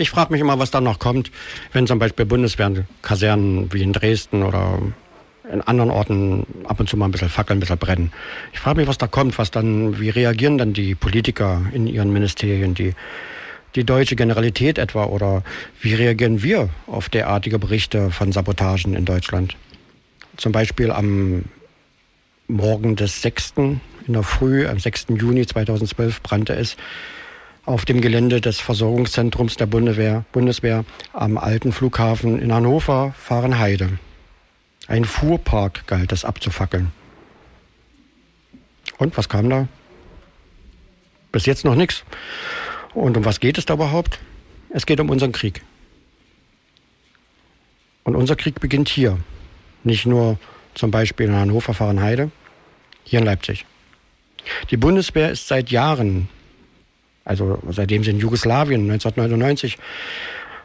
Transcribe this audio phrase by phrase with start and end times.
[0.00, 1.32] Ich frage mich immer, was dann noch kommt,
[1.72, 4.80] wenn zum Beispiel Bundeswehrkasernen wie in Dresden oder
[5.52, 8.12] in anderen Orten ab und zu mal ein bisschen fackeln, ein bisschen brennen.
[8.52, 12.12] Ich frage mich, was da kommt, was dann, wie reagieren dann die Politiker in ihren
[12.12, 12.94] Ministerien, die,
[13.74, 15.42] die deutsche Generalität etwa oder
[15.80, 19.56] wie reagieren wir auf derartige Berichte von Sabotagen in Deutschland?
[20.36, 21.46] Zum Beispiel am
[22.46, 23.54] Morgen des 6.
[23.56, 25.06] in der Früh, am 6.
[25.18, 26.76] Juni 2012 brannte es
[27.68, 33.98] auf dem Gelände des Versorgungszentrums der Bundeswehr, Bundeswehr am alten Flughafen in Hannover, Fahrenheide.
[34.86, 36.92] Ein Fuhrpark galt es abzufackeln.
[38.96, 39.68] Und was kam da?
[41.30, 42.04] Bis jetzt noch nichts.
[42.94, 44.18] Und um was geht es da überhaupt?
[44.70, 45.62] Es geht um unseren Krieg.
[48.04, 49.18] Und unser Krieg beginnt hier.
[49.84, 50.38] Nicht nur
[50.74, 52.30] zum Beispiel in Hannover, Fahrenheide,
[53.04, 53.66] hier in Leipzig.
[54.70, 56.30] Die Bundeswehr ist seit Jahren,
[57.28, 59.78] also seitdem sie in Jugoslawien 1999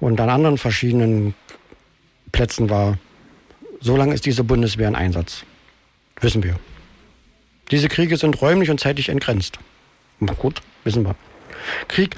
[0.00, 1.34] und an anderen verschiedenen
[2.32, 2.98] Plätzen war,
[3.80, 5.44] so lange ist diese Bundeswehr in Einsatz.
[6.20, 6.58] Wissen wir.
[7.70, 9.58] Diese Kriege sind räumlich und zeitlich entgrenzt.
[10.38, 11.14] Gut, wissen wir.
[11.88, 12.16] Krieg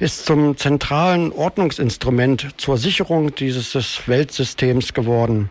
[0.00, 5.50] ist zum zentralen Ordnungsinstrument zur Sicherung dieses Weltsystems geworden.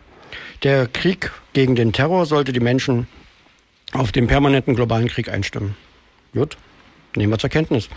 [0.64, 3.08] Der Krieg gegen den Terror sollte die Menschen
[3.94, 5.76] auf den permanenten globalen Krieg einstimmen.
[6.34, 6.58] Gut,
[7.16, 7.90] nehmen wir zur Kenntnis.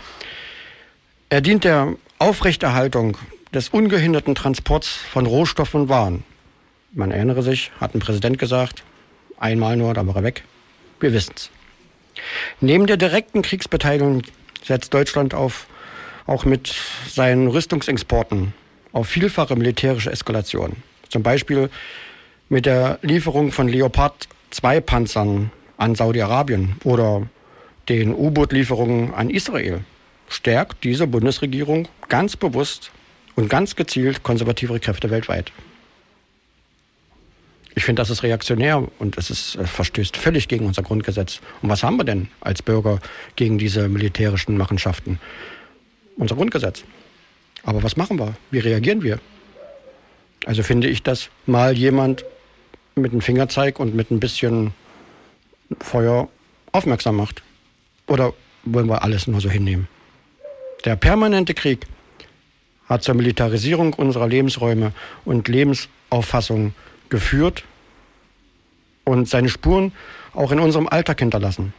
[1.31, 3.15] Er dient der Aufrechterhaltung
[3.53, 6.23] des ungehinderten Transports von Rohstoffen und Waren.
[6.91, 8.83] Man erinnere sich, hat ein Präsident gesagt,
[9.37, 10.43] einmal nur, dann war er weg.
[10.99, 11.51] Wir wissen es.
[12.61, 14.23] Neben der direkten Kriegsbeteiligung
[14.63, 15.67] setzt Deutschland auf,
[16.25, 16.73] auch mit
[17.07, 18.55] seinen Rüstungsexporten
[18.91, 20.77] auf vielfache militärische Eskalation.
[21.09, 21.69] Zum Beispiel
[22.49, 27.27] mit der Lieferung von Leopard 2 Panzern an Saudi-Arabien oder
[27.87, 29.81] den U-Boot-Lieferungen an Israel
[30.29, 32.91] stärkt diese Bundesregierung ganz bewusst
[33.35, 35.51] und ganz gezielt konservative Kräfte weltweit.
[37.75, 41.39] Ich finde, das ist reaktionär und es ist, es verstößt völlig gegen unser Grundgesetz.
[41.61, 42.99] Und was haben wir denn als Bürger
[43.35, 45.19] gegen diese militärischen Machenschaften?
[46.17, 46.83] Unser Grundgesetz.
[47.63, 48.35] Aber was machen wir?
[48.51, 49.19] Wie reagieren wir?
[50.45, 52.25] Also finde ich, dass mal jemand
[52.95, 54.73] mit einem Fingerzeig und mit ein bisschen
[55.79, 56.27] Feuer
[56.71, 57.43] aufmerksam macht.
[58.07, 59.87] Oder wollen wir alles nur so hinnehmen?
[60.85, 61.85] Der permanente Krieg
[62.87, 64.93] hat zur Militarisierung unserer Lebensräume
[65.25, 66.73] und Lebensauffassung
[67.09, 67.63] geführt
[69.03, 69.91] und seine Spuren
[70.33, 71.73] auch in unserem Alltag hinterlassen.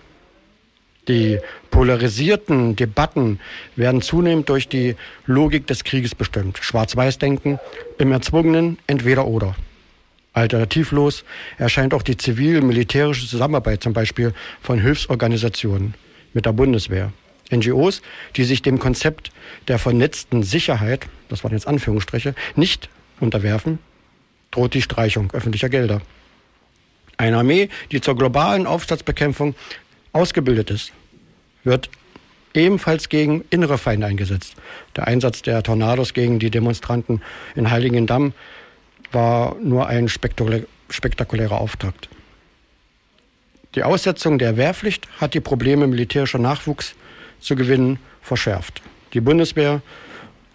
[1.08, 1.38] Die
[1.70, 3.40] polarisierten Debatten
[3.74, 4.96] werden zunehmend durch die
[5.26, 6.58] Logik des Krieges bestimmt.
[6.60, 7.58] Schwarz-Weiß-Denken
[7.98, 9.56] im erzwungenen Entweder-Oder.
[10.32, 11.24] Alternativlos
[11.58, 15.94] erscheint auch die zivil-militärische Zusammenarbeit zum Beispiel von Hilfsorganisationen
[16.32, 17.12] mit der Bundeswehr.
[17.50, 18.02] NGOs,
[18.36, 19.32] die sich dem Konzept
[19.68, 22.88] der vernetzten Sicherheit, das waren jetzt Anführungsstriche, nicht
[23.20, 23.78] unterwerfen,
[24.50, 26.00] droht die Streichung öffentlicher Gelder.
[27.16, 29.54] Eine Armee, die zur globalen Aufstandsbekämpfung
[30.12, 30.92] ausgebildet ist,
[31.64, 31.90] wird
[32.54, 34.54] ebenfalls gegen innere Feinde eingesetzt.
[34.96, 37.22] Der Einsatz der Tornados gegen die Demonstranten
[37.54, 38.32] in Heiligendamm
[39.12, 42.08] war nur ein spektakulärer Auftakt.
[43.74, 46.94] Die Aussetzung der Wehrpflicht hat die Probleme militärischer Nachwuchs
[47.40, 48.82] zu gewinnen verschärft.
[49.12, 49.82] Die Bundeswehr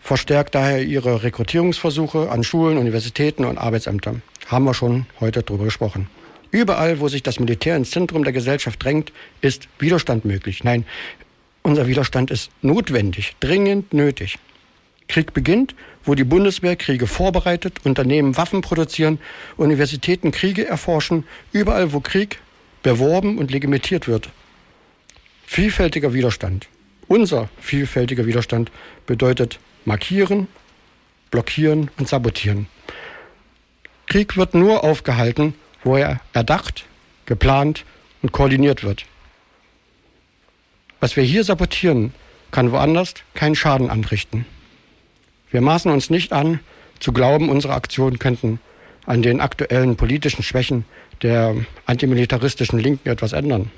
[0.01, 4.21] verstärkt daher ihre Rekrutierungsversuche an Schulen, Universitäten und Arbeitsämtern.
[4.47, 6.07] Haben wir schon heute darüber gesprochen.
[6.51, 10.63] Überall, wo sich das Militär ins Zentrum der Gesellschaft drängt, ist Widerstand möglich.
[10.63, 10.85] Nein,
[11.63, 14.37] unser Widerstand ist notwendig, dringend nötig.
[15.07, 19.19] Krieg beginnt, wo die Bundeswehr Kriege vorbereitet, Unternehmen Waffen produzieren,
[19.57, 22.39] Universitäten Kriege erforschen, überall, wo Krieg
[22.83, 24.29] beworben und legitimiert wird.
[25.45, 26.67] Vielfältiger Widerstand.
[27.07, 28.71] Unser vielfältiger Widerstand
[29.05, 30.47] bedeutet markieren,
[31.31, 32.67] blockieren und sabotieren.
[34.07, 36.85] Krieg wird nur aufgehalten, wo er erdacht,
[37.25, 37.85] geplant
[38.21, 39.05] und koordiniert wird.
[40.99, 42.13] Was wir hier sabotieren,
[42.51, 44.45] kann woanders keinen Schaden anrichten.
[45.51, 46.59] Wir maßen uns nicht an,
[46.99, 48.59] zu glauben, unsere Aktionen könnten
[49.05, 50.85] an den aktuellen politischen Schwächen
[51.21, 53.71] der antimilitaristischen Linken etwas ändern.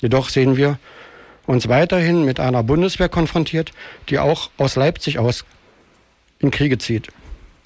[0.00, 0.78] Jedoch sehen wir,
[1.46, 3.72] uns weiterhin mit einer Bundeswehr konfrontiert,
[4.08, 5.44] die auch aus Leipzig aus
[6.38, 7.08] in Kriege zieht,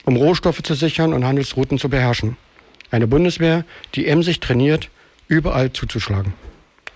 [0.04, 2.36] um Rohstoffe zu sichern und Handelsrouten zu beherrschen.
[2.90, 3.64] Eine Bundeswehr,
[3.94, 4.90] die emsig trainiert,
[5.26, 6.32] überall zuzuschlagen.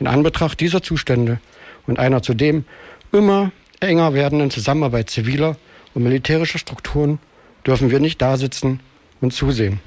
[0.00, 1.40] In Anbetracht dieser Zustände
[1.86, 2.64] und einer zudem
[3.12, 5.56] immer enger werdenden Zusammenarbeit ziviler
[5.94, 7.18] und militärischer Strukturen
[7.66, 8.80] dürfen wir nicht dasitzen
[9.20, 9.80] und zusehen.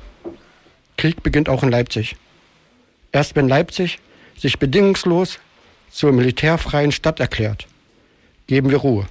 [0.98, 2.16] Krieg beginnt auch in Leipzig.
[3.12, 4.00] Erst wenn Leipzig
[4.38, 5.40] sich bedingungslos
[5.96, 7.68] zur militärfreien Stadt erklärt,
[8.48, 9.08] geben wir Ruhe.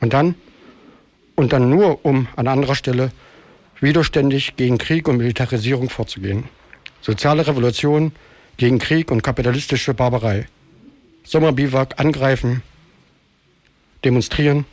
[0.00, 0.34] Und dann
[1.36, 3.12] und dann nur, um an anderer Stelle
[3.78, 6.44] widerständig gegen Krieg und Militarisierung vorzugehen.
[7.02, 8.12] Soziale Revolution
[8.56, 10.46] gegen Krieg und kapitalistische Barbarei.
[11.24, 12.62] Sommerbiwak angreifen,
[14.02, 14.64] demonstrieren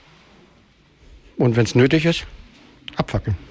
[1.36, 2.25] und wenn es nötig ist,
[2.95, 3.47] abfackeln.